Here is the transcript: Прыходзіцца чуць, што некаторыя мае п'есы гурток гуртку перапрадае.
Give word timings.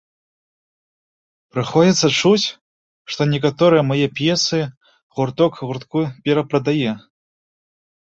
Прыходзіцца 1.55 2.07
чуць, 2.21 2.47
што 3.13 3.21
некаторыя 3.35 3.83
мае 3.93 4.07
п'есы 4.19 4.59
гурток 5.15 5.51
гуртку 5.71 5.99
перапрадае. 6.29 6.91